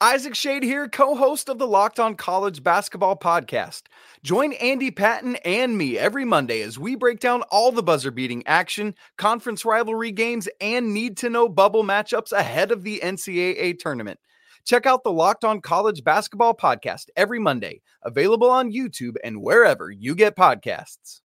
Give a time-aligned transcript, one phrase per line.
[0.00, 3.82] Isaac Shade here, co host of the Locked On College Basketball Podcast.
[4.24, 8.44] Join Andy Patton and me every Monday as we break down all the buzzer beating
[8.46, 14.18] action, conference rivalry games, and need to know bubble matchups ahead of the NCAA tournament.
[14.66, 19.90] Check out the Locked On College Basketball Podcast every Monday, available on YouTube and wherever
[19.90, 21.20] you get podcasts.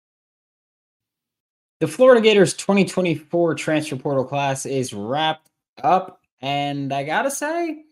[1.81, 5.51] The Florida Gators 2024 transfer portal class is wrapped
[5.83, 7.85] up, and I gotta say,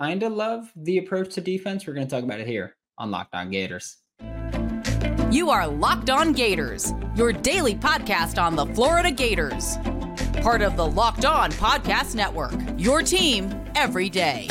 [0.00, 1.86] kind of love the approach to defense.
[1.86, 3.98] We're going to talk about it here on Locked On Gators.
[5.30, 9.76] You are Locked On Gators, your daily podcast on the Florida Gators.
[10.42, 14.48] Part of the Locked On Podcast Network, your team every day.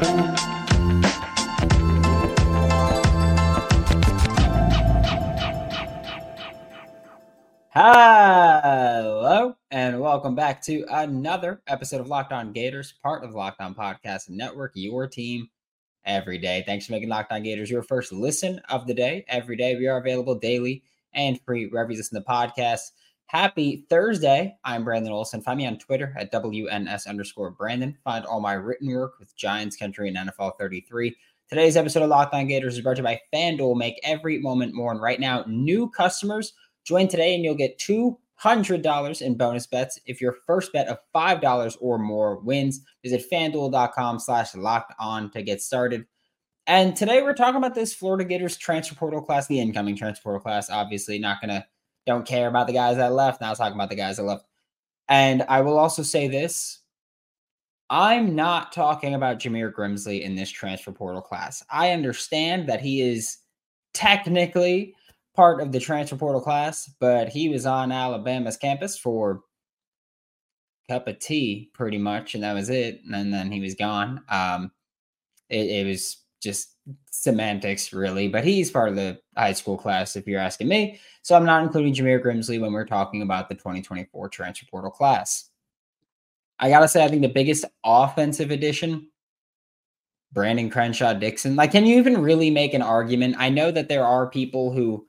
[0.00, 0.37] Hello,
[10.38, 15.08] back to another episode of Locked On Gators, part of Locked On Podcast Network, your
[15.08, 15.48] team
[16.04, 16.62] every day.
[16.64, 19.24] Thanks for making Locked On Gators your first listen of the day.
[19.26, 22.92] Every day, we are available daily and free wherever you listen to podcasts.
[23.26, 24.54] Happy Thursday.
[24.62, 25.42] I'm Brandon Olsen.
[25.42, 27.98] Find me on Twitter at WNS underscore Brandon.
[28.04, 31.16] Find all my written work with Giants Country and NFL 33.
[31.48, 33.76] Today's episode of Locked On Gators is brought to you by FanDuel.
[33.76, 34.92] Make every moment more.
[34.92, 36.52] And right now, new customers–
[36.88, 37.78] Join today and you'll get
[38.42, 42.80] $200 in bonus bets if your first bet of $5 or more wins.
[43.02, 46.06] Visit fanduel.com slash locked on to get started.
[46.66, 50.40] And today we're talking about this Florida Gators transfer portal class, the incoming transfer portal
[50.40, 50.70] class.
[50.70, 51.64] Obviously, not going to,
[52.06, 53.40] don't care about the guys that left.
[53.40, 54.44] Now talking about the guys that left.
[55.08, 56.80] And I will also say this
[57.90, 61.64] I'm not talking about Jameer Grimsley in this transfer portal class.
[61.70, 63.38] I understand that he is
[63.94, 64.94] technically
[65.38, 69.42] part of the transfer portal class, but he was on Alabama's campus for
[70.88, 73.02] cup of tea pretty much, and that was it.
[73.04, 74.20] And then he was gone.
[74.28, 74.72] Um,
[75.48, 76.74] it, it was just
[77.12, 80.98] semantics, really, but he's part of the high school class, if you're asking me.
[81.22, 85.50] So I'm not including Jameer Grimsley when we're talking about the 2024 transfer portal class.
[86.58, 89.06] I gotta say, I think the biggest offensive addition
[90.32, 93.36] Brandon Crenshaw Dickson Like, can you even really make an argument?
[93.38, 95.06] I know that there are people who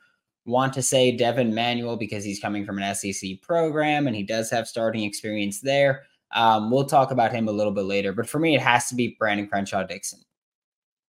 [0.49, 4.49] want to say Devin Manuel because he's coming from an SEC program and he does
[4.49, 6.03] have starting experience there.
[6.31, 8.95] Um, we'll talk about him a little bit later, but for me, it has to
[8.95, 10.19] be Brandon Crenshaw Dickson.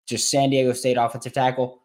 [0.06, 1.82] Just San Diego State offensive tackle,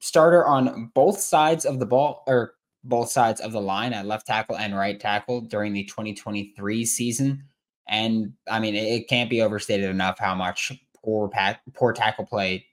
[0.00, 2.54] starter on both sides of the ball or
[2.84, 7.42] both sides of the line at left tackle and right tackle during the 2023 season.
[7.88, 10.72] And I mean, it, can't be overstated enough how much
[11.04, 12.66] poor pat, poor tackle play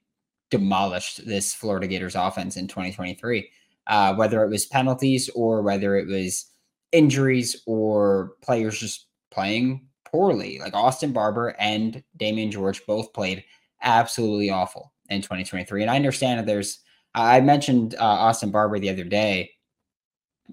[0.49, 3.49] demolished this Florida Gators offense in 2023
[3.87, 6.45] uh, whether it was penalties or whether it was
[6.91, 10.59] injuries or players just playing poorly.
[10.59, 13.43] Like Austin Barber and Damieon George both played
[13.81, 15.81] absolutely awful in 2023.
[15.81, 16.79] And I understand that there's,
[17.15, 19.51] I mentioned uh, Austin Barber the other day,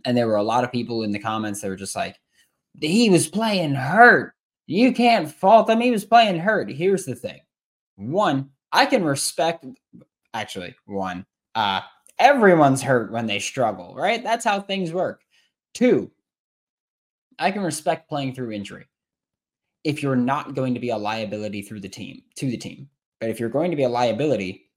[0.05, 2.17] and there were a lot of people in the comments that were just like,
[2.81, 4.35] he was playing hurt.
[4.67, 5.81] You can't fault him.
[5.81, 6.71] He was playing hurt.
[6.71, 7.41] Here's the thing
[7.97, 9.67] one, I can respect,
[10.33, 11.81] actually, one, uh,
[12.21, 14.23] everyone's hurt when they struggle, right?
[14.23, 15.23] That's how things work.
[15.75, 16.13] Two,
[17.39, 18.87] I can respect playing through injury
[19.83, 22.89] if you're not going to be a liability through the team to the team.
[23.21, 24.71] But if you're going to be a liability,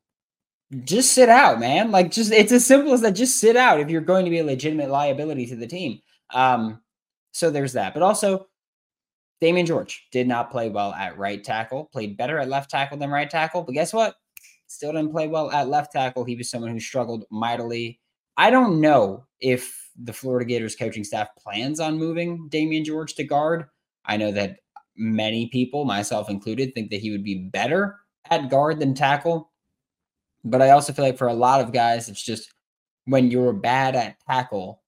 [0.85, 1.91] just sit out, man.
[1.91, 3.11] Like just it's as simple as that.
[3.11, 5.99] Just sit out if you're going to be a legitimate liability to the team.
[6.33, 6.81] Um,
[7.31, 7.93] so there's that.
[7.93, 8.47] But also,
[9.41, 13.09] Damieon George did not play well at right tackle, played better at left tackle than
[13.09, 13.63] right tackle.
[13.63, 14.15] But guess what?
[14.73, 16.23] Still didn't play well at left tackle.
[16.23, 17.99] He was someone who struggled mightily.
[18.37, 23.23] I don't know if the Florida Gators coaching staff plans on moving Damieon George to
[23.23, 23.65] guard.
[24.05, 24.57] I know that
[24.95, 27.99] many people, myself included, think that he would be better
[28.31, 29.51] at guard than tackle.
[30.43, 32.51] But I also feel like for a lot of guys, it's just
[33.05, 34.81] when you're bad at tackle,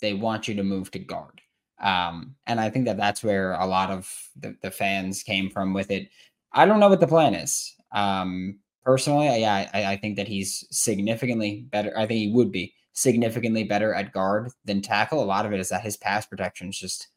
[0.00, 1.40] they want you to move to guard.
[1.78, 5.72] Um, and I think that that's where a lot of the, the, fans came from
[5.72, 6.08] with it.
[6.52, 7.74] I don't know what the plan is.
[7.92, 11.96] Um, personally, yeah, I, I think that he's significantly better.
[11.96, 15.22] I think he would be significantly better at guard than tackle.
[15.22, 17.08] A lot of it is that his pass protection is just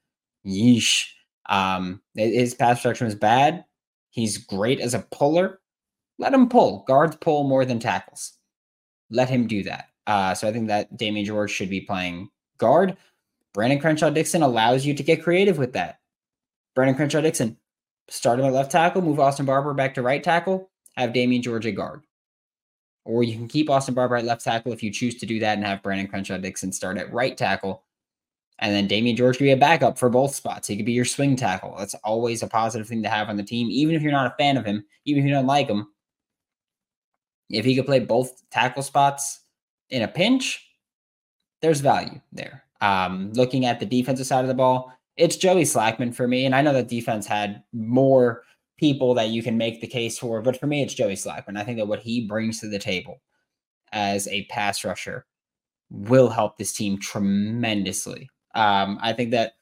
[0.45, 1.07] yeesh.
[1.47, 3.65] Um, his pass protection is bad.
[4.09, 5.59] He's great as a puller.
[6.17, 6.85] Let him pull.
[6.87, 8.33] Guards pull more than tackles.
[9.09, 9.89] Let him do that.
[10.07, 12.95] Uh, so I think that Damieon George should be playing guard.
[13.53, 15.99] Brandon Crenshaw Dickson allows you to get creative with that.
[16.73, 17.57] Brandon Crenshaw Dickson,
[18.09, 21.65] start him at left tackle, move Austin Barber back to right tackle, have Damieon George
[21.65, 22.01] at guard.
[23.03, 25.57] Or you can keep Austin Barber at left tackle if you choose to do that
[25.57, 27.83] and have Brandon Crenshaw Dickson start at right tackle
[28.59, 30.67] And then Damieon George could be a backup for both spots.
[30.67, 31.75] He could be your swing tackle.
[31.77, 34.35] That's always a positive thing to have on the team, even if you're not a
[34.37, 35.87] fan of him, even if you don't like him.
[37.49, 39.41] If he could play both tackle spots
[39.89, 40.65] in a pinch,
[41.61, 42.63] there's value there.
[42.81, 46.45] Um, looking at the defensive side of the ball, it's Joey Slackman for me.
[46.45, 48.43] And I know that defense had more
[48.77, 51.57] people that you can make the case for, but for me, it's Joey Slackman.
[51.57, 53.21] I think that what he brings to the table
[53.91, 55.25] as a pass rusher
[55.89, 58.29] will help this team tremendously.
[58.53, 59.53] Um, I think that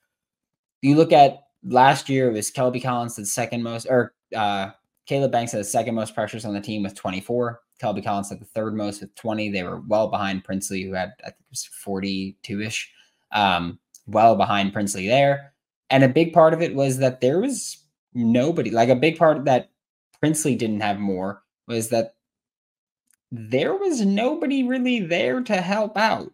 [0.82, 4.72] you look at last year, it was Kelby Collins the second most, or uh,
[5.06, 7.60] Caleb Banks had the second most pressures on the team with 24.
[7.82, 9.50] Kelby Collins had the third most with 20.
[9.50, 12.92] They were well behind Princely, who had, I think it was 42 ish,
[13.32, 15.54] um, well behind Princely there.
[15.90, 17.83] And a big part of it was that there was
[18.14, 19.70] nobody, like a big part that
[20.20, 22.16] Princely didn't have more was that
[23.32, 26.32] there was nobody really there to help out.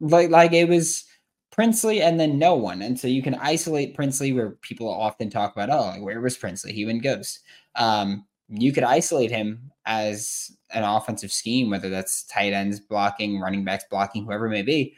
[0.00, 1.04] Like, like it was
[1.50, 2.80] Princely and then no one.
[2.80, 6.36] And so you can isolate Princely where people often talk about, oh, like, where was
[6.36, 6.72] Princely?
[6.72, 7.40] He went ghost.
[7.74, 13.64] Um, you could isolate him as an offensive scheme, whether that's tight ends blocking, running
[13.64, 14.96] backs blocking, whoever it may be.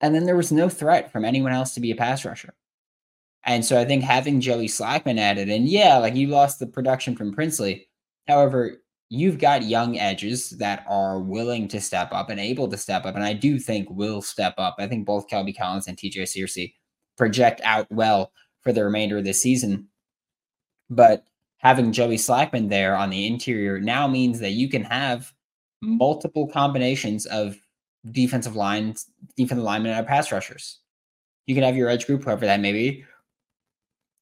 [0.00, 2.54] And then there was no threat from anyone else to be a pass rusher.
[3.44, 7.16] And so I think having Joey Slackman added, and yeah, like you lost the production
[7.16, 7.88] from Princely.
[8.28, 13.04] However, you've got young edges that are willing to step up and able to step
[13.04, 13.16] up.
[13.16, 14.76] And I do think will step up.
[14.78, 16.74] I think both Kelby Collins and TJ Searcy
[17.16, 18.32] project out well
[18.62, 19.88] for the remainder of the season.
[20.88, 21.24] But
[21.58, 25.32] having Joey Slackman there on the interior now means that you can have
[25.84, 25.96] mm-hmm.
[25.96, 27.56] multiple combinations of
[28.12, 29.06] defensive lines,
[29.36, 30.78] defensive linemen, and pass rushers.
[31.46, 33.04] You can have your edge group, whoever that may be.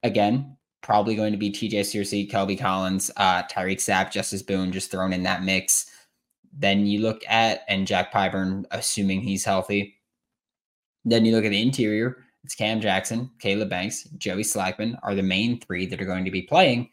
[0.03, 4.91] Again, probably going to be TJ Searcy, Kelby Collins, uh, Tyreak Sapp, Justus Boone, just
[4.91, 5.91] thrown in that mix.
[6.57, 9.97] Then you look at, and Jack Pyburn, assuming he's healthy.
[11.05, 12.25] Then you look at the interior.
[12.45, 16.31] It's Cam Jackson, Caleb Banks, Joey Slackman are the main three that are going to
[16.31, 16.89] be playing.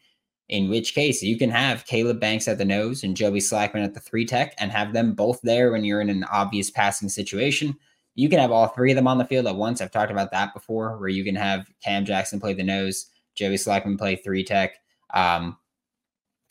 [0.48, 3.94] In which case, you can have Caleb Banks at the nose and Joey Slackman at
[3.94, 7.76] the three tech and have them both there when you're in an obvious passing situation.
[8.16, 9.80] You can have all three of them on the field at once.
[9.80, 13.56] I've talked about that before, where you can have Cam Jackson play the nose, Joey
[13.56, 14.76] Slackman play three tech,
[15.14, 15.58] um,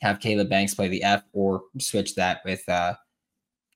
[0.01, 2.94] have Caleb Banks play the F, or switch that with uh,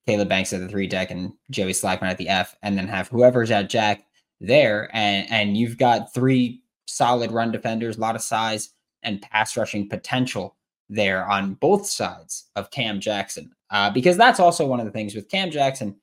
[0.08, 3.08] Caleb Banks at the three tech and Joey Slackman at the F, and then have
[3.08, 4.06] whoever's at Jack
[4.40, 8.70] there, and and you've got three solid run defenders, a lot of size
[9.04, 10.58] and pass rushing potential
[10.90, 15.16] there on both sides of Cam Jackson, uh, because that's also one of the things
[15.16, 15.96] with Cam Jackson.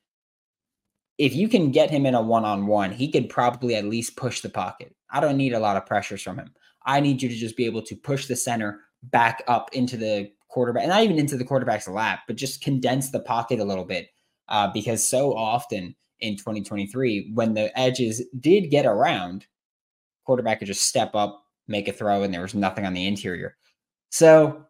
[1.18, 4.16] If you can get him in a one on one, he could probably at least
[4.16, 4.94] push the pocket.
[5.10, 6.52] I don't need a lot of pressures from him.
[6.84, 10.30] I need you to just be able to push the center back up into the
[10.48, 13.84] quarterback, and not even into the quarterback's lap, but just condense the pocket a little
[13.84, 14.08] bit.
[14.48, 19.46] Uh, because so often in 2023, when the edges did get around,
[20.24, 23.56] quarterback could just step up, make a throw, and there was nothing on the interior.
[24.10, 24.64] So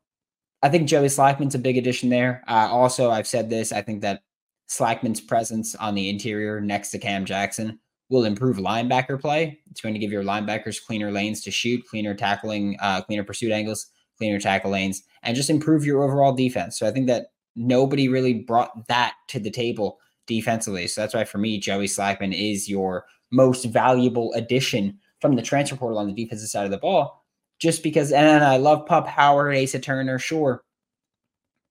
[0.63, 2.43] I think Joey Slackman's a big addition there.
[2.49, 3.73] Uh, also, I've said this.
[3.73, 4.23] I think that
[4.69, 7.79] Slackman's presence on the interior next to Cam Jackson
[8.09, 9.59] will improve linebacker play.
[9.71, 13.53] It's going to give your linebackers cleaner lanes to shoot, cleaner tackling, uh, cleaner pursuit
[13.53, 13.87] angles,
[14.19, 16.79] cleaner tackle lanes, and just improve your overall defense.
[16.79, 20.87] So I think that nobody really brought that to the table defensively.
[20.87, 25.77] So that's why for me, Joey Slackman is your most valuable addition from the transfer
[25.77, 27.25] portal on the defensive side of the ball.
[27.59, 30.61] Just because, and I love Pup Howard, Asa Turner, sure.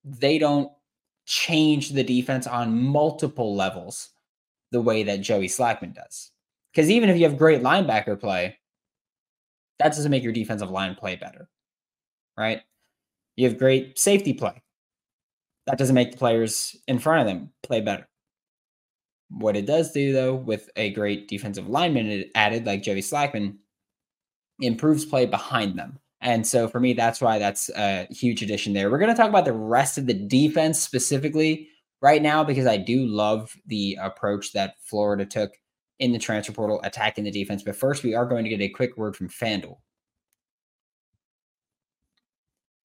[0.04, 0.72] They don't
[1.26, 4.10] change the defense on multiple levels
[4.72, 6.32] the way that Joey Slackman does.
[6.72, 8.58] Because even if you have great linebacker play,
[9.80, 11.50] that doesn't make your defensive line play better,
[12.38, 12.62] right?
[13.36, 14.62] You have great safety play.
[15.68, 18.08] That doesn't make the players in front of them play better.
[19.30, 23.58] What it does do, though, with a great defensive lineman added like Joey Slackman,
[24.62, 26.00] improves play behind them.
[26.26, 28.90] And so for me, that's why that's a huge addition there.
[28.90, 31.70] We're going to talk about the rest of the defense specifically
[32.02, 35.52] right now because I do love the approach that Florida took
[36.00, 37.62] in the transfer portal, attacking the defense.
[37.62, 39.78] But first, we are going to get a quick word from FanDuel.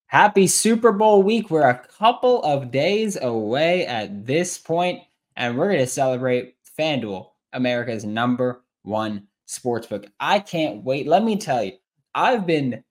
[0.05, 1.51] Happy Super Bowl week.
[1.51, 5.01] We're a couple of days away at this point,
[5.37, 10.11] and we're going to celebrate FanDuel, America's number one sportsbook.
[10.21, 11.07] I can't wait.
[11.07, 11.73] Let me tell you,
[12.15, 12.85] I've been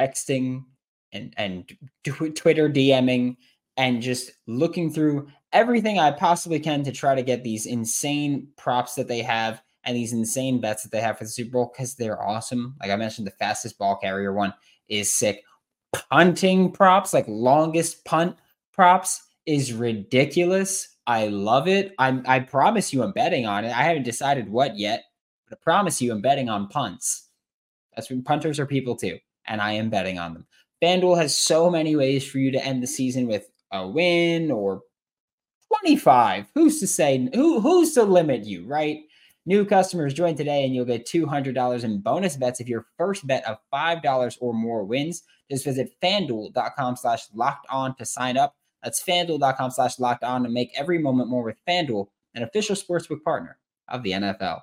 [0.00, 0.64] texting
[1.12, 1.72] and, and
[2.34, 3.36] Twitter DMing
[3.76, 8.94] and just looking through everything I possibly can to try to get these insane props
[8.94, 11.94] that they have and these insane bets that they have for the Super Bowl because
[11.94, 12.74] they're awesome.
[12.80, 14.54] Like I mentioned, the fastest ball carrier one
[14.88, 15.42] is sick.
[16.10, 18.36] Punting props, like longest punt
[18.72, 20.96] props, is ridiculous.
[21.06, 21.94] I love it.
[21.98, 23.68] I'm I promise you I'm betting on it.
[23.68, 25.04] I haven't decided what yet,
[25.48, 27.28] but I promise you, I'm betting on punts.
[27.94, 30.46] That's when punters are people too, and I am betting on them.
[30.82, 34.82] FanDuel has so many ways for you to end the season with a win or
[35.68, 36.46] 25.
[36.54, 39.00] Who's to say who who's to limit you, right?
[39.46, 43.46] New customers join today and you'll get $200 in bonus bets if your first bet
[43.46, 45.22] of $5 or more wins.
[45.50, 48.56] Just visit fanduel.com slash locked on to sign up.
[48.82, 53.22] That's fanduel.com slash locked on to make every moment more with FanDuel, an official sportsbook
[53.22, 53.58] partner
[53.88, 54.62] of the NFL.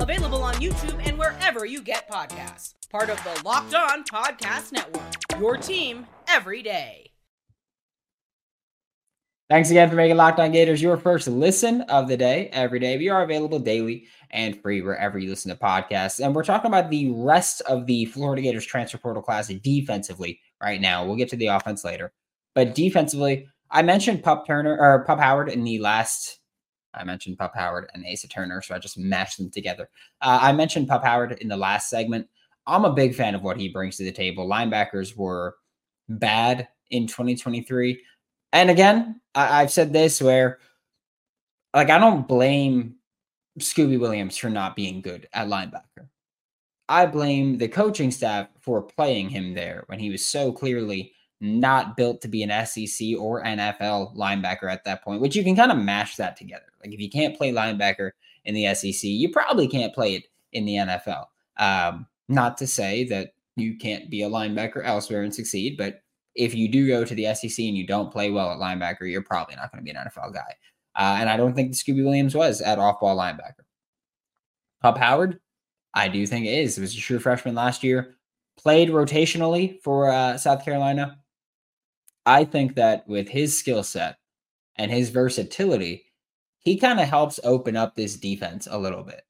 [0.00, 2.74] Available on YouTube and wherever you get podcasts.
[2.90, 5.02] Part of the Locked On Podcast Network.
[5.40, 7.10] Your team every day.
[9.48, 12.98] Thanks again for making Locked On Gators your first listen of the day every day.
[12.98, 16.24] We are available daily and free wherever you listen to podcasts.
[16.24, 20.80] And we're talking about the rest of the Florida Gators transfer portal class defensively right
[20.80, 21.06] now.
[21.06, 22.12] We'll get to the offense later.
[22.56, 26.40] But defensively, I mentioned Pup Turner or Pup Howard in the last
[26.96, 29.88] I mentioned Pup Howard and Asa Turner, so I just mashed them together.
[30.20, 32.28] Uh, I mentioned Pup Howard in the last segment.
[32.66, 34.48] I'm a big fan of what he brings to the table.
[34.48, 35.56] Linebackers were
[36.08, 38.00] bad in 2023.
[38.52, 40.58] And again, I, I've said this where,
[41.74, 42.96] like, I don't blame
[43.60, 46.08] Scooby Williams for not being good at linebacker.
[46.88, 51.96] I blame the coaching staff for playing him there when he was so clearly not
[51.96, 55.70] built to be an SEC or NFL linebacker at that point, which you can kind
[55.70, 56.66] of mash that together.
[56.82, 58.12] Like if you can't play linebacker
[58.44, 61.26] in the SEC, you probably can't play it in the NFL.
[61.58, 66.02] Um, not to say that you can't be a linebacker elsewhere and succeed, but
[66.34, 69.22] if you do go to the SEC and you don't play well at linebacker, you're
[69.22, 70.54] probably not going to be an NFL guy.
[70.94, 73.64] Uh, and I don't think Scooby Williams was at off ball linebacker.
[74.82, 75.40] Pup Howard,
[75.94, 76.76] I do think it is.
[76.76, 78.16] It was a true freshman last year,
[78.58, 81.18] played rotationally for uh, South Carolina.
[82.26, 84.18] I think that with his skill set
[84.76, 86.04] and his versatility,
[86.58, 89.22] he kind of helps open up this defense a little bit.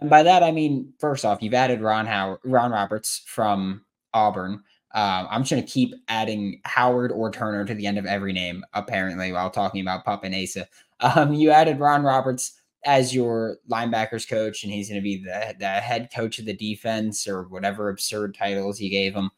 [0.00, 4.62] And by that I mean, first off, you've added Ron Howard, Ron Roberts from Auburn.
[4.92, 8.32] Um, I'm just going to keep adding Howard or Turner to the end of every
[8.32, 10.68] name, apparently, while talking about Pup and Asa.
[11.02, 15.54] Um, you added Ron Roberts as your linebackers coach, and he's going to be the,
[15.58, 19.30] the head coach of the defense or whatever absurd titles you gave him.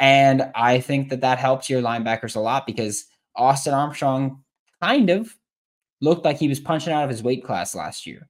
[0.00, 3.04] And I think that that helps your linebackers a lot because
[3.36, 4.42] Austin Armstrong
[4.82, 5.36] kind of
[6.00, 8.28] looked like he was punching out of his weight class last year.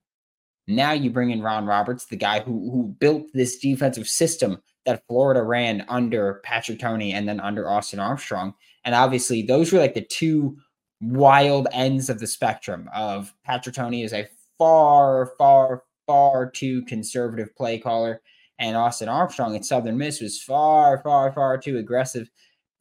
[0.66, 5.06] Now you bring in Ron Roberts, the guy who who built this defensive system that
[5.06, 8.54] Florida ran under Patrick Toney and then under Austin Armstrong.
[8.84, 10.56] And obviously, those were like the two
[11.00, 17.54] wild ends of the spectrum of Patrick Toney is a far, far, far too conservative
[17.56, 18.20] play caller
[18.60, 22.30] and Austin Armstrong at Southern Miss was far, far, far too aggressive.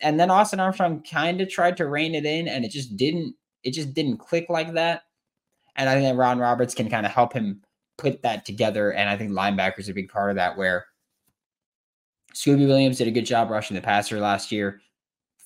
[0.02, 3.34] And then Austin Armstrong kind of tried to rein it in, and it just didn't.
[3.64, 5.04] It just didn't click like that.
[5.76, 7.62] And I think that Ron Roberts can kind of help him
[7.98, 8.94] put that together.
[8.94, 10.58] And I think linebackers are a big part of that.
[10.58, 10.86] Where
[12.34, 14.82] Scooby Williams did a good job rushing the passer last year.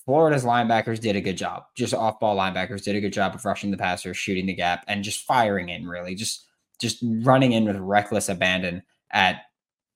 [0.04, 1.64] Florida's linebackers did a good job.
[1.76, 4.84] Just off ball linebackers did a good job of rushing the passer, shooting the gap,
[4.86, 6.46] and just firing in really, just
[6.80, 9.42] just running in with reckless abandon at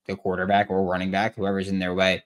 [0.08, 2.24] the quarterback or running back, whoever's in their way.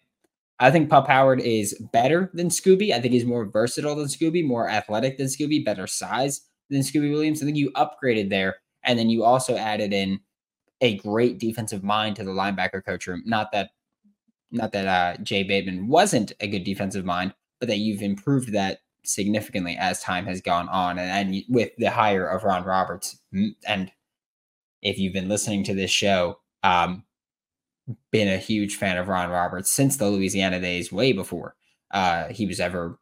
[0.59, 2.93] I think Pup Howard is better than Scooby.
[2.93, 7.11] I think he's more versatile than Scooby, more athletic than Scooby, better size than Scooby
[7.11, 7.43] Williams.
[7.43, 8.57] I think you upgraded there.
[8.85, 10.21] And then you also added in
[10.81, 13.23] a great defensive mind to the linebacker coach room.
[13.27, 13.71] Not that
[14.51, 18.81] not that uh, Jay Bateman wasn't a good defensive mind, but that you've improved that
[19.03, 20.99] significantly as time has gone on.
[20.99, 23.19] And, and with the hire of Ron Roberts,
[23.67, 23.91] and
[24.83, 27.05] if you've been listening to this show, um,
[28.11, 31.55] been a huge fan of Ron Roberts since the Louisiana days, way before
[31.93, 32.99] uh, he was ever,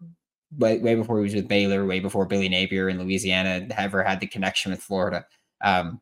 [0.57, 4.21] way, way before he was with Baylor, way before Billy Napier in Louisiana ever had
[4.21, 5.25] the connection with Florida.
[5.63, 6.01] Um,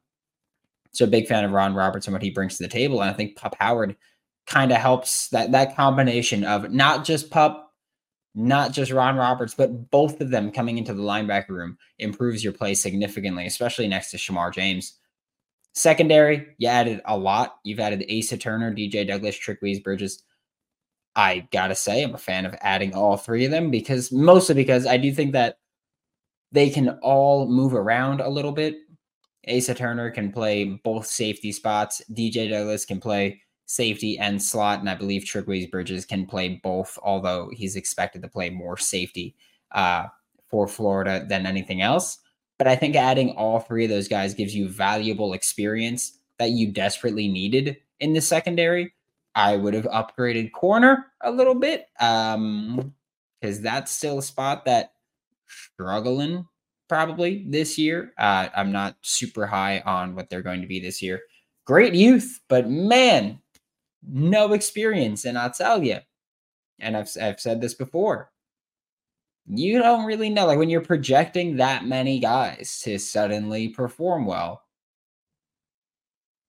[0.93, 3.01] so big fan of Ron Roberts and what he brings to the table.
[3.01, 3.97] And I think Pup Howard
[4.47, 7.75] kind of helps that that combination of not just Pup,
[8.35, 12.53] not just Ron Roberts, but both of them coming into the linebacker room improves your
[12.53, 14.95] play significantly, especially next to Shamar James.
[15.79, 17.59] Secondary, you added a lot.
[17.65, 20.23] You've added Asa Turner, DJ Douglas, Trick Bridges.
[21.15, 24.87] I gotta say, I'm a fan of adding all three of them because mostly because
[24.87, 25.59] I do think that
[26.53, 28.77] they can all move around a little bit
[29.49, 32.03] Asa Turner can play both safety spots.
[32.13, 36.99] DJ Douglas can play safety and slot, and I believe Trick Bridges can play both,
[37.03, 39.37] although he's expected to play more safety
[39.73, 40.07] uh,
[40.49, 42.19] for Florida than anything else.
[42.59, 46.73] But I think adding all three of those guys gives you valuable experience that you
[46.73, 48.93] desperately needed in the secondary.
[49.35, 52.95] I would have upgraded corner a little bit um
[53.41, 54.93] because that's still a spot that
[55.47, 56.47] struggling
[56.88, 58.12] probably this year.
[58.19, 61.21] Uh, I'm not super high on what they're going to be this year.
[61.67, 63.41] Great youth, but man,
[64.03, 65.25] no experience.
[65.25, 65.99] And I'll tell you,
[66.79, 68.31] and I've, I've said this before,
[69.50, 70.47] you don't really know.
[70.47, 74.62] Like when you're projecting that many guys to suddenly perform well,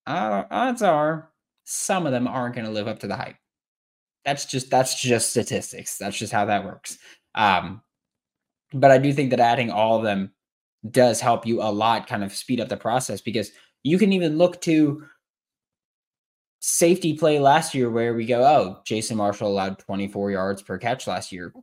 [0.06, 1.32] odds are
[1.64, 3.36] some of them aren't going to live up to the hype.
[4.26, 5.98] That's just that's just statistics.
[5.98, 6.98] That's just how that works.
[7.36, 7.82] Um,
[8.74, 10.32] but I do think that adding all of them
[10.92, 13.52] does help you a lot, kind of speed up the process because
[13.84, 15.04] you can even look to
[16.60, 21.08] safety play last year where we go, oh, Jason Marshall allowed 24 yards per catch
[21.08, 21.54] last year.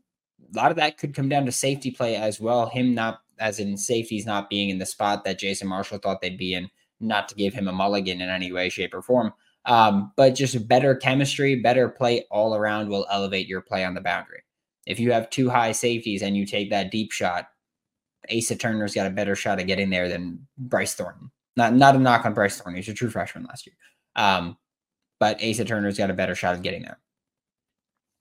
[0.55, 2.69] A lot of that could come down to safety play as well.
[2.69, 6.38] Him not, as in safeties not being in the spot that Jason Marshall thought they'd
[6.38, 9.33] be in, not to give him a mulligan in any way, shape, or form.
[9.67, 14.00] Um, but just better chemistry, better play all around will elevate your play on the
[14.00, 14.43] boundary.
[14.87, 17.49] If you have two high safeties and you take that deep shot,
[18.35, 21.31] Asa Turner's got a better shot at getting there than Bryce Thornton.
[21.57, 22.76] Not not a knock on Bryce Thornton.
[22.76, 23.76] He's a true freshman last year.
[24.15, 24.57] Um,
[25.19, 26.99] but Asa Turner's got a better shot at getting there.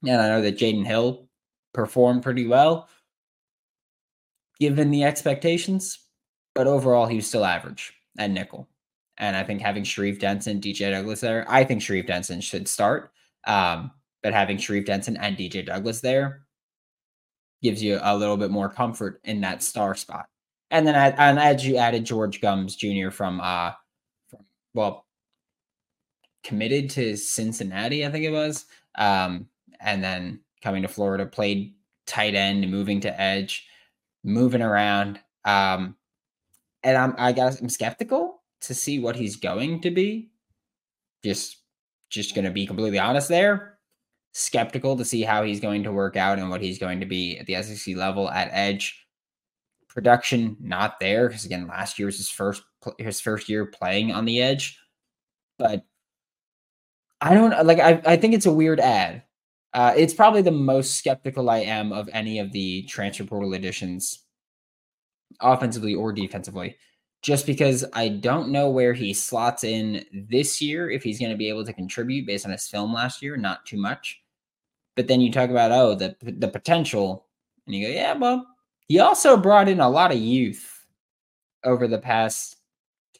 [0.04, 1.25] And I know that Jaden Hill
[1.76, 2.88] performed pretty well
[4.58, 5.98] given the expectations,
[6.54, 8.68] but overall he was still average at nickel.
[9.18, 13.12] And I think having Sharif Denson, DJ Douglas there, I think Sharif Denson should start.
[13.46, 13.90] Um,
[14.22, 16.42] but having Sharif Denson and DJ Douglas there
[17.62, 20.26] gives you a little bit more comfort in that star spot.
[20.70, 23.10] And then and as you added George Gumbs Jr.
[23.10, 23.72] from uh
[24.28, 24.40] from,
[24.74, 25.06] well
[26.42, 28.66] committed to Cincinnati, I think it was.
[28.96, 29.48] Um,
[29.80, 31.74] and then coming to Florida, played
[32.06, 33.66] tight end, moving to edge,
[34.24, 35.20] moving around.
[35.44, 35.96] Um,
[36.82, 40.30] and I'm I guess I'm skeptical to see what he's going to be.
[41.24, 41.58] Just
[42.10, 43.76] just gonna be completely honest there
[44.38, 47.38] skeptical to see how he's going to work out and what he's going to be
[47.38, 49.06] at the SEC level at edge.
[49.88, 52.62] Production not there because again, last year was his first
[52.98, 54.78] his first year playing on the edge,
[55.58, 55.86] but
[57.22, 57.78] I don't like.
[57.78, 59.22] I I think it's a weird ad.
[59.76, 64.24] Uh, it's probably the most skeptical I am of any of the transfer portal additions,
[65.40, 66.78] offensively or defensively,
[67.20, 71.36] just because I don't know where he slots in this year if he's going to
[71.36, 73.36] be able to contribute based on his film last year.
[73.36, 74.18] Not too much.
[74.96, 77.26] But then you talk about oh the the potential,
[77.66, 78.46] and you go yeah, well
[78.88, 80.86] he also brought in a lot of youth
[81.64, 82.56] over the past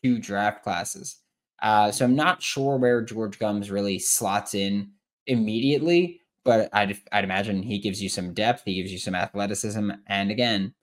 [0.03, 1.19] two draft classes.
[1.62, 4.92] Uh, so I'm not sure where George Gumbs really slots in
[5.27, 9.91] immediately, but I'd I'd imagine he gives you some depth, he gives you some athleticism,
[10.07, 10.75] and again,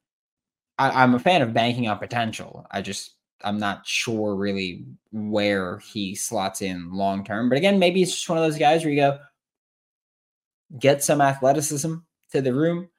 [0.78, 2.68] I, I'm a fan of banking on potential.
[2.70, 7.50] I just I'm not sure really where he slots in long term.
[7.50, 9.20] But again, maybe it's just one of those guys where you go,
[10.80, 11.96] get some athleticism
[12.32, 12.90] to the room,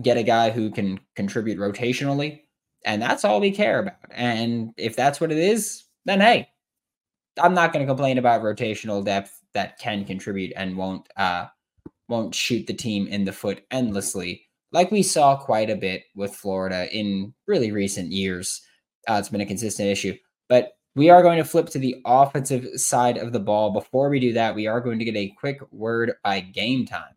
[0.00, 2.40] get a guy who can contribute rotationally,
[2.84, 3.96] and that's all we care about.
[4.10, 6.48] And if that's what it is, then hey,
[7.40, 11.46] I'm not going to complain about rotational depth that can contribute and won't uh
[12.12, 16.36] won't shoot the team in the foot endlessly, like we saw quite a bit with
[16.36, 18.60] Florida in really recent years.
[19.08, 20.14] Uh, it's been a consistent issue,
[20.48, 23.72] but we are going to flip to the offensive side of the ball.
[23.72, 27.14] Before we do that, we are going to get a quick word by game time.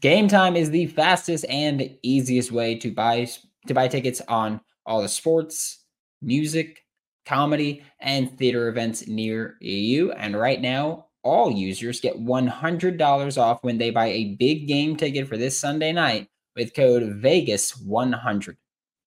[0.00, 3.28] Game time is the fastest and easiest way to buy
[3.66, 5.84] to buy tickets on all the sports,
[6.22, 6.82] music,
[7.26, 10.12] comedy, and theater events near you.
[10.12, 15.28] And right now, all users get $100 off when they buy a big game ticket
[15.28, 18.56] for this Sunday night with code VEGAS100.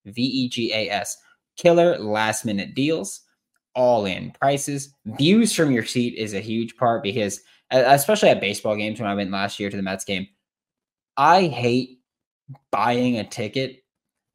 [0.05, 1.17] V E G A S
[1.57, 3.21] killer last minute deals,
[3.75, 4.95] all in prices.
[5.05, 9.15] Views from your seat is a huge part because, especially at baseball games when I
[9.15, 10.27] went last year to the Mets game,
[11.17, 11.99] I hate
[12.71, 13.83] buying a ticket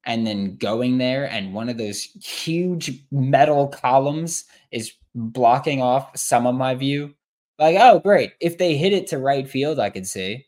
[0.04, 6.46] and then going there and one of those huge metal columns is blocking off some
[6.46, 7.12] of my view.
[7.58, 8.32] Like, oh, great.
[8.40, 10.46] If they hit it to right field, I could see,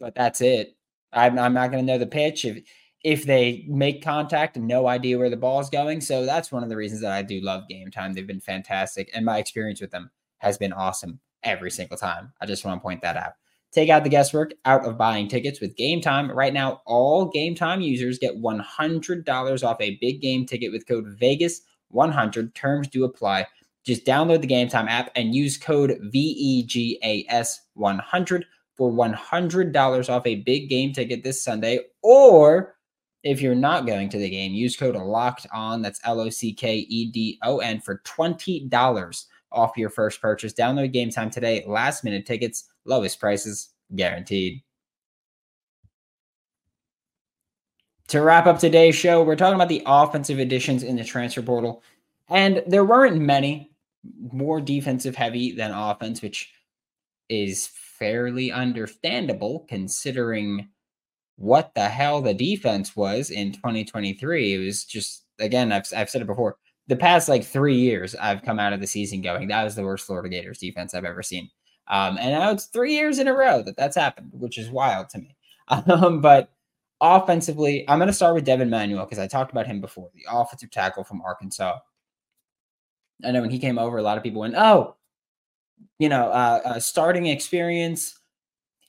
[0.00, 0.76] but that's it.
[1.12, 2.44] I'm, I'm not going to know the pitch.
[2.44, 2.64] If
[3.04, 6.00] if they make contact and no idea where the ball is going.
[6.00, 8.14] So that's one of the reasons that I do love game time.
[8.14, 9.10] They've been fantastic.
[9.14, 12.32] And my experience with them has been awesome every single time.
[12.40, 13.34] I just want to point that out.
[13.72, 16.30] Take out the guesswork out of buying tickets with Game Time.
[16.30, 21.18] Right now, all Game Time users get $100 off a big game ticket with code
[21.20, 22.54] VEGAS100.
[22.54, 23.46] Terms do apply.
[23.84, 28.44] Just download the Game Time app and use code VEGAS100
[28.76, 31.80] for $100 off a big game ticket this Sunday.
[32.02, 32.76] Or
[33.22, 35.82] if you're not going to the game, use code LOCKED ON.
[35.82, 40.54] That's L O C K E D O N for $20 off your first purchase.
[40.54, 41.64] Download Game Time today.
[41.66, 44.62] Last minute tickets, lowest prices guaranteed.
[48.08, 51.82] To wrap up today's show, we're talking about the offensive additions in the transfer portal.
[52.28, 53.73] And there weren't many
[54.32, 56.52] more defensive heavy than offense, which
[57.28, 60.68] is fairly understandable considering
[61.36, 64.54] what the hell the defense was in 2023.
[64.54, 66.56] It was just, again, I've, I've said it before.
[66.86, 69.82] The past like three years, I've come out of the season going, that was the
[69.84, 71.50] worst Florida Gators defense I've ever seen.
[71.88, 75.08] Um, and now it's three years in a row that that's happened, which is wild
[75.10, 75.36] to me.
[75.66, 76.50] Um, but
[77.00, 80.26] offensively, I'm going to start with Devin Manuel because I talked about him before, the
[80.30, 81.78] offensive tackle from Arkansas.
[83.22, 84.96] I know when he came over, a lot of people went, "Oh,
[85.98, 88.18] you know, uh, uh, starting experience."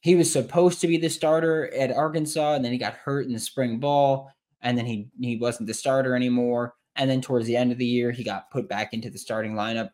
[0.01, 3.33] He was supposed to be the starter at Arkansas, and then he got hurt in
[3.33, 6.75] the spring ball, and then he he wasn't the starter anymore.
[6.95, 9.53] And then towards the end of the year, he got put back into the starting
[9.53, 9.89] lineup,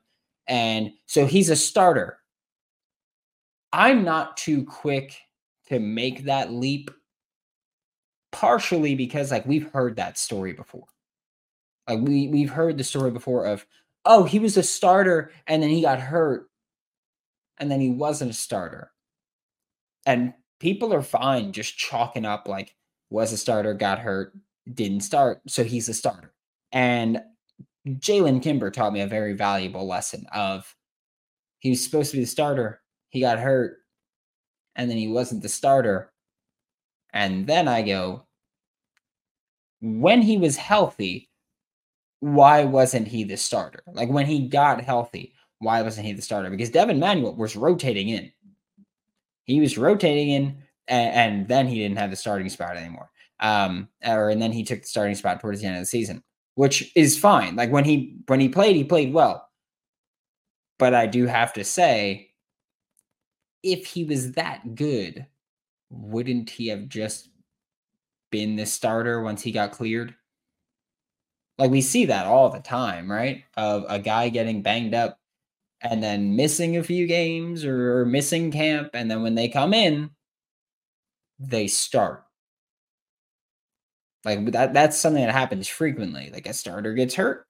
[0.48, 2.20] and so he's a starter.
[3.74, 5.18] I'm not too quick
[5.68, 6.92] to make that leap,
[8.32, 10.88] partially because like we've heard that story before.
[11.88, 13.66] Like we we've heard the story before of
[14.06, 16.50] oh, he was a starter and then he got hurt
[17.60, 18.92] and then he wasn't a starter.
[20.06, 22.76] And people are fine just chalking up like
[23.10, 24.34] was a starter, got hurt,
[24.74, 26.34] didn't start, so he's a starter.
[26.72, 27.22] And
[27.88, 30.76] Jalen Kimber taught me a very valuable lesson of
[31.60, 33.78] he was supposed to be the starter, he got hurt,
[34.76, 36.12] and then he wasn't the starter.
[37.14, 38.26] And then I go,
[39.82, 41.31] when he was healthy,
[42.22, 43.84] why wasn't he the starter?
[43.88, 46.50] Like when he got healthy, why wasn't he the starter?
[46.50, 48.32] Because Devin Manuel was rotating in.
[49.46, 50.58] He was rotating in,
[50.88, 53.10] and, and then he didn't have the starting spot anymore.
[53.40, 56.24] Um, or and then he took the starting spot towards the end of the season,
[56.56, 57.56] which is fine.
[57.56, 59.48] Like when he when he played, he played well.
[60.78, 62.32] But I do have to say,
[63.64, 65.26] if he was that good,
[65.90, 67.30] wouldn't he have just
[68.32, 70.16] been the starter once he got cleared?
[71.62, 73.44] Like we see that all the time, right?
[73.56, 75.20] Of a guy getting banged up
[75.80, 78.90] and then missing a few games or, missing camp.
[78.96, 80.10] And then when they come in,
[81.38, 82.24] they start.
[84.26, 86.32] Like that that's something that happens frequently.
[86.34, 87.46] Like a starter gets hurt.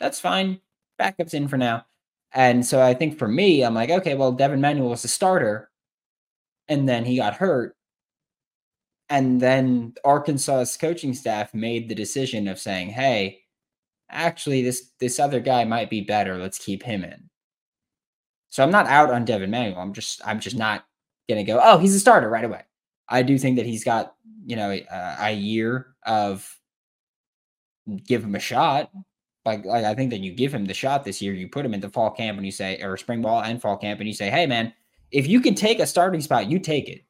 [0.00, 0.62] That's fine.
[0.98, 1.84] Backup's in for now.
[2.32, 5.70] And so I think for me, I'm like, okay, well, Devin Manuel was the starter,
[6.68, 7.76] and then he got hurt.
[9.10, 13.41] And then Arkansas's coaching staff made the decision of saying, hey,
[14.12, 16.38] actually this this other guy might be better.
[16.38, 17.28] Let's keep him in.
[18.50, 19.80] So I'm not out on Devin Manuel.
[19.80, 20.84] I'm just I'm just not
[21.28, 21.60] gonna go.
[21.62, 22.62] Oh, he's a starter right away.
[23.08, 24.14] I do think that he's got
[24.46, 26.48] you know a, a year of
[28.06, 28.90] give him a shot.
[29.44, 31.32] Like, like I think that you give him the shot this year.
[31.32, 34.00] You put him into fall camp and you say, or spring ball and fall camp,
[34.00, 34.72] and you say, hey man,
[35.10, 37.04] if you can take a starting spot, you take it.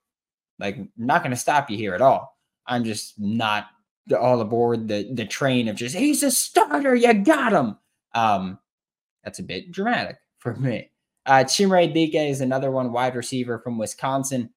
[0.59, 2.39] Like, not to stop you here at all.
[2.67, 3.67] I'm just not
[4.19, 7.79] all aboard the the train of just he's a starter, you got him.
[8.15, 8.59] Um,
[9.25, 10.91] that's a bit dramatic for me.
[11.25, 14.51] Uh, Chimere Dike is another one, wide receiver from Wisconsin,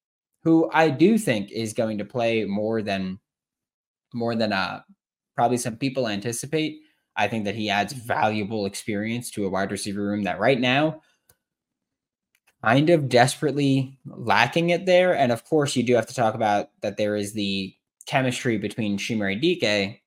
[0.44, 3.20] who I do think is going to play more than
[4.14, 4.82] more than uh
[5.36, 6.80] probably some people anticipate.
[7.18, 11.02] I think that he adds valuable experience to a wide receiver room that right now
[12.66, 15.16] kind of desperately lacking it there.
[15.16, 17.75] And of course, you do have to talk about that there is the
[18.06, 20.02] chemistry between Chimere Dike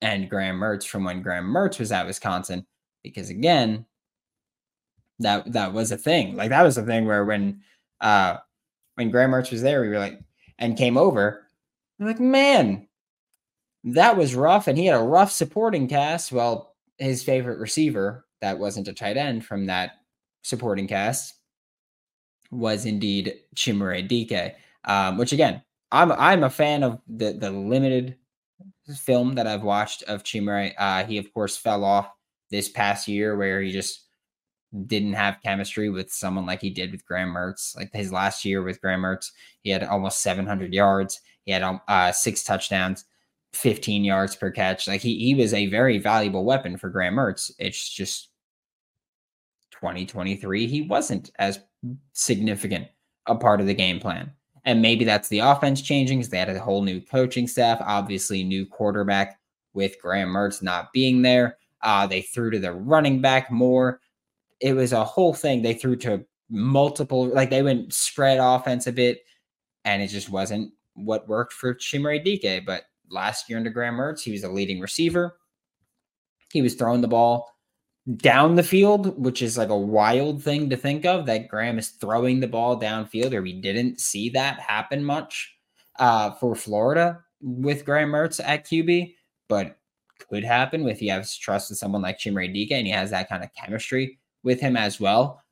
[0.00, 2.66] and Graham Mertz from when Graham Mertz was at Wisconsin,
[3.02, 3.86] because again,
[5.20, 6.36] that that was a thing.
[6.36, 7.62] Like that was a thing where when
[8.00, 8.38] uh
[8.96, 10.20] when Graham Mertz was there, we were like
[10.58, 11.46] and came over,
[11.98, 12.86] we're like, man,
[13.84, 14.66] that was rough.
[14.66, 16.32] And he had a rough supporting cast.
[16.32, 19.92] Well, his favorite receiver that wasn't a tight end from that
[20.42, 21.34] supporting cast
[22.50, 24.56] was indeed Chimere Dike.
[24.84, 25.62] Um, which again,
[25.96, 28.16] I'm I'm a fan of the the limited
[28.94, 30.74] film that I've watched of Chimere.
[30.76, 32.10] Uh, he of course fell off
[32.50, 34.04] this past year where he just
[34.86, 37.74] didn't have chemistry with someone like he did with Graham Mertz.
[37.74, 39.30] Like his last year with Graham Mertz,
[39.62, 41.20] he had almost 700 yards.
[41.46, 43.06] He had um, uh, six touchdowns,
[43.54, 44.86] 15 yards per catch.
[44.86, 47.50] Like he he was a very valuable weapon for Graham Mertz.
[47.58, 48.28] It's just
[49.70, 51.60] 2023 he wasn't as
[52.12, 52.88] significant
[53.26, 54.32] a part of the game plan.
[54.66, 58.42] And maybe that's the offense changing because they had a whole new coaching staff, obviously,
[58.42, 59.38] new quarterback
[59.74, 61.56] with Graham Mertz not being there.
[61.82, 64.00] Uh, they threw to the running back more.
[64.60, 65.62] It was a whole thing.
[65.62, 69.20] They threw to multiple, like they went spread offense a bit,
[69.84, 72.66] and it just wasn't what worked for Chimere Dike.
[72.66, 75.38] But last year under Graham Mertz, he was a leading receiver.
[76.52, 77.55] He was throwing the ball
[78.14, 81.88] down the field, which is like a wild thing to think of that Graham is
[81.88, 85.56] throwing the ball downfield, or we didn't see that happen much
[85.98, 89.14] uh, for Florida with Graham Mertz at QB,
[89.48, 89.78] but
[90.30, 93.28] could happen if he has trust with someone like Chimere Dike and he has that
[93.28, 95.42] kind of chemistry with him as well.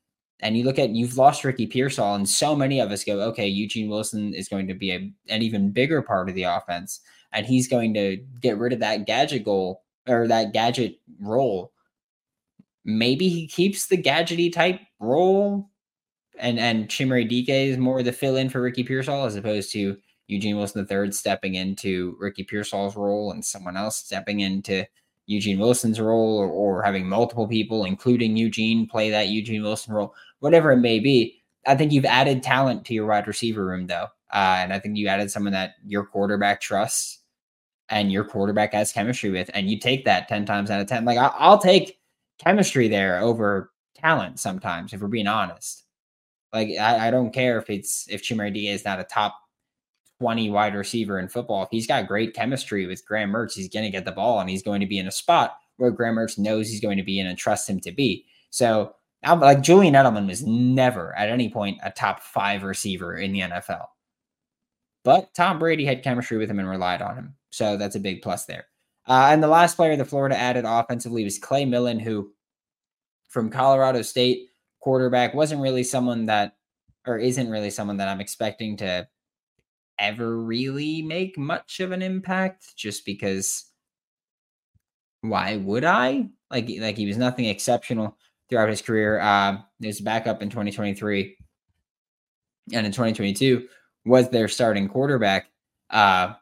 [0.41, 3.47] And you look at you've lost Ricky Pearsall, and so many of us go, okay,
[3.47, 7.01] Eugene Wilson is going to be a, an even bigger part of the offense,
[7.33, 11.73] and he's going to get rid of that gadget goal or that gadget role
[12.85, 15.71] maybe he keeps the gadgety type role
[16.39, 19.97] and and Chimere Dike is more the fill in for Ricky Pearsall as opposed to
[20.27, 24.85] Eugene Wilson III stepping into Ricky Pearsall's role and someone else stepping into
[25.27, 30.15] Eugene Wilson's role or, or having multiple people, including Eugene, play that Eugene Wilson role,
[30.41, 31.43] whatever it may be.
[31.67, 34.09] I think you've added talent to your wide receiver room, though.
[34.33, 37.21] Uh, and I think you added someone that your quarterback trusts
[37.89, 39.51] and your quarterback has chemistry with.
[39.55, 41.05] And you take that 10 times out of 10.
[41.05, 41.99] Like, I, I'll take
[42.45, 45.85] chemistry there over talent sometimes, if we're being honest.
[46.53, 49.37] Like I, I don't care if it's if Chimere Dike is not a top
[50.21, 51.65] 20 wide receiver in football.
[51.65, 54.49] If he's got great chemistry with Graham Mertz, he's going to get the ball and
[54.49, 57.19] he's going to be in a spot where Graham Mertz knows he's going to be
[57.19, 58.25] in and trusts him to be.
[58.51, 58.95] So
[59.27, 63.87] like Julian Edelman was never at any point a top five receiver in the NFL.
[65.03, 67.35] But Tom Brady had chemistry with him and relied on him.
[67.51, 68.67] So that's a big plus there.
[69.07, 72.33] Uh, and the last player the Florida added offensively was Clay Millen, who
[73.35, 76.55] from Colorado State quarterback wasn't really someone that,
[77.05, 79.09] or isn't really someone that I'm expecting to
[79.99, 83.65] ever really make much of an impact just because
[85.23, 86.29] why would I?
[86.49, 88.17] Like, like he was nothing exceptional
[88.49, 89.19] throughout his career.
[89.19, 91.37] Uh, he was backup in 2023
[92.73, 93.67] and in 2022
[94.05, 95.47] was their starting quarterback.
[95.91, 96.35] Uh,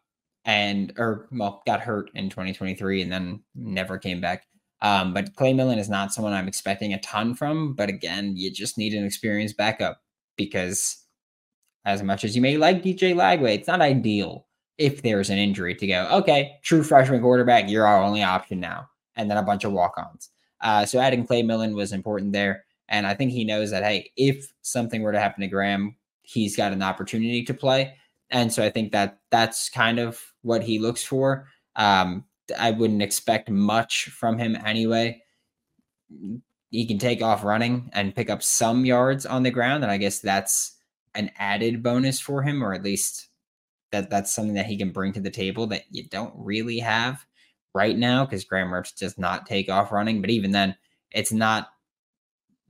[0.45, 4.45] and or well got hurt in 2023 and then never came back.
[4.83, 7.75] Um, but Clay Millen is not someone I'm expecting a ton from.
[7.75, 10.03] But again, you just need an experienced backup
[10.37, 10.99] because
[11.85, 14.47] as much as you may like DJ Lagway, it's not ideal
[14.79, 18.89] if there's an injury to go, okay, true freshman quarterback, you're our only option now.
[19.17, 20.31] And then a bunch of walk ons.
[20.61, 22.65] Uh, so adding Clay Millen was important there.
[22.89, 26.57] And I think he knows that, hey, if something were to happen to Graham, he's
[26.57, 27.95] got an opportunity to play.
[28.31, 31.47] And so I think that that's kind of what he looks for.
[31.77, 32.25] Um,
[32.59, 35.23] I wouldn't expect much from him anyway.
[36.71, 39.99] He can take off running and pick up some yards on the ground, and I
[39.99, 40.77] guess that's
[41.15, 43.29] an added bonus for him, or at least
[43.91, 47.25] that that's something that he can bring to the table that you don't really have
[47.75, 50.21] right now because Graham Mertz does not take off running.
[50.21, 50.77] But even then,
[51.11, 51.69] it's not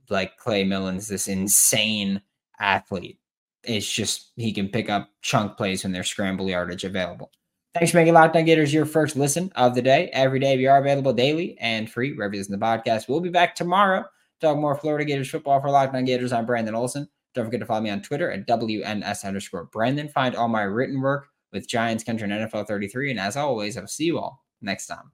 [0.09, 2.21] like Clay Millen's this insane
[2.59, 3.19] athlete.
[3.63, 7.31] It's just he can pick up chunk plays when there's scramble yardage available.
[7.73, 10.09] Thanks for making Locked On Gators your first listen of the day.
[10.13, 13.07] Every day we are available daily and free wherever you listen to the podcast.
[13.07, 14.07] We'll be back tomorrow to
[14.39, 16.31] talk more Florida Gators football for Locked On Gators.
[16.31, 17.09] I'm Brandon Olsen.
[17.33, 20.07] Don't forget to follow me on Twitter at WNS underscore Brandon.
[20.07, 23.09] Find all my written work with Giants Country and NFL 33.
[23.09, 25.11] And as always, I'll see you all next time.